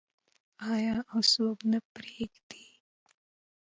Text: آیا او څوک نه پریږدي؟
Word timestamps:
آیا 0.73 0.95
او 1.11 1.19
څوک 1.31 1.57
نه 1.71 1.79
پریږدي؟ 1.93 2.65